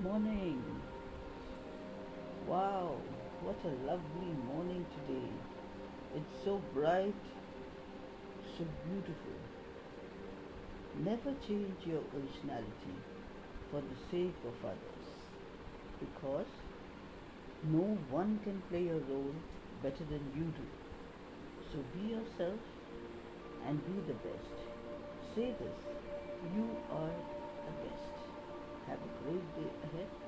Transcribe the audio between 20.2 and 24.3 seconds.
you do. So be yourself and be the